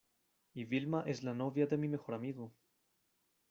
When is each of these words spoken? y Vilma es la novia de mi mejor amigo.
y 0.55 0.65
Vilma 0.65 1.03
es 1.05 1.21
la 1.21 1.35
novia 1.35 1.67
de 1.67 1.77
mi 1.77 1.87
mejor 1.87 2.15
amigo. 2.15 2.51